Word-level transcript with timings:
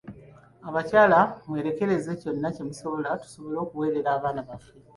Abakyala 0.67 1.19
mwerekereze 1.47 2.09
kyonna 2.21 2.47
kye 2.55 2.63
musobola 2.69 3.19
tusobole 3.23 3.57
okuweerera 3.65 4.09
abaana 4.17 4.41
baffe. 4.47 4.73